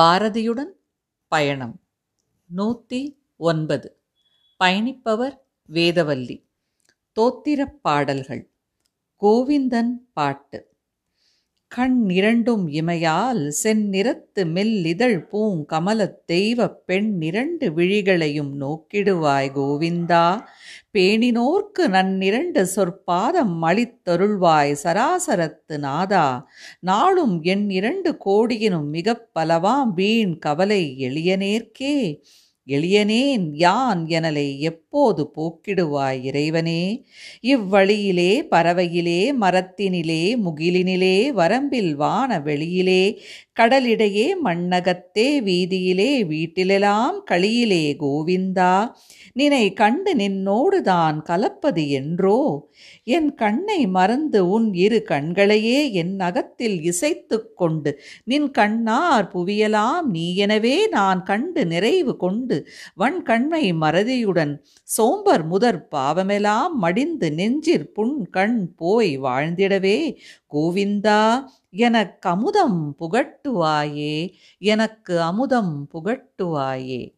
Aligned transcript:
பாரதியுடன் 0.00 0.72
பயணம். 1.28 1.80
நூற்றி 2.46 3.22
ஒன்பது. 3.36 4.00
பயணிப்பவர் 4.64 5.38
வேதவல்லி. 5.72 6.44
தோத்திரப் 7.20 7.82
பாடல்கள். 7.82 8.50
கோவிந்தன் 9.22 9.92
பாட்டு. 10.12 10.67
கண் 11.68 12.08
இரண்டும் 12.08 12.68
இமையால் 12.68 13.52
செந்நிறத்து 13.62 14.44
மெல்லிதழ் 14.44 15.28
பூங்கமலத் 15.32 16.14
தெய்வப் 16.26 16.82
பெண்ணிரண்டு 16.86 17.72
விழிகளையும் 17.72 18.60
நோக்கிடுவாய் 18.60 19.52
கோவிந்தா. 19.52 20.40
பேணினோர்க்கு 20.98 21.88
நன்னிரண்டு 21.88 22.66
சொற்பாதம் 22.66 23.62
அளித்தருள்வாய் 23.62 24.76
சராசரத்து 24.82 25.78
நாதா. 25.78 26.48
நாளும் 26.80 27.42
என் 27.42 27.70
இரண்டு 27.70 28.16
கோடியினும் 28.24 28.88
மிகப் 28.88 29.28
பலவாம் 29.38 29.92
வீண் 29.94 30.38
கவலை 30.38 30.96
எளியனேற்கே. 30.98 32.20
எளியனேன் 32.68 33.50
யான் 33.52 34.06
எனலை 34.06 34.60
எப் 34.60 34.87
எப்போது 34.90 35.22
போக்கிடுவாய் 35.34 36.20
இறைவனே. 36.28 36.82
இவ்வழியிலே 37.44 38.30
பறவையிலே 38.50 39.20
மரத்தினிலே 39.40 40.22
முகிலினிலே 40.44 41.16
வரம்பில் 41.32 41.92
வான 41.94 42.40
வெளியிலே 42.40 43.02
கடலிடையே 43.52 44.26
மண்ணகத்தே 44.44 45.26
வீதியிலே 45.40 46.10
வீட்டிலெல்லாம் 46.28 47.16
களியிலே 47.30 47.84
கோவிந்தா 48.00 48.72
நினை 49.32 49.64
கண்டு 49.72 50.12
நின்னோடு 50.16 50.78
தான் 50.82 51.18
கலப்பது 51.22 51.82
என்றோ? 51.90 52.38
என் 53.08 53.30
கண்ணை 53.34 53.80
மறந்து 53.88 54.40
உன் 54.48 54.68
இரு 54.76 55.00
கண்களையே 55.04 55.78
என் 55.92 56.14
அகத்தில் 56.20 56.78
இசைத்து 56.82 57.38
கொண்டு 57.54 57.92
நின் 58.24 58.50
கண்ணார் 58.50 59.28
புவியலாம் 59.34 60.08
நீ 60.12 60.26
எனவே 60.36 60.76
நான் 60.88 61.22
கண்டு 61.22 61.64
நிறைவு 61.66 62.14
கொண்டு 62.16 62.58
வன் 62.94 63.20
கண்மை 63.22 63.64
மறதியுடன் 63.80 64.54
சோம்பர் 64.88 65.44
முதற் 65.46 65.88
பாவமெல்லாம் 65.90 66.72
மடிந்து 66.74 67.32
நெஞ்சிற் 67.32 67.92
புண் 67.92 68.28
கண் 68.30 68.74
போய் 68.74 69.18
வாழ்ந்திடவே. 69.20 69.98
கோவிந்தா 70.52 71.44
எனக்கு 71.70 72.30
அமுதம் 72.30 72.96
புகட்டுவாயே 73.00 74.14
எனக்கு 74.58 75.20
அமுதம் 75.20 75.88
புகட்டுவாயே. 75.92 77.17